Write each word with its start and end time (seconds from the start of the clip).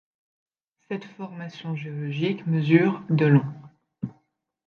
Cette 0.89 1.05
formation 1.05 1.75
géologique 1.75 2.47
mesure 2.47 3.03
de 3.11 3.25
long. 3.27 3.45